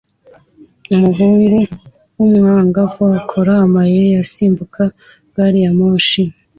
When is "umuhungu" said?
0.93-1.57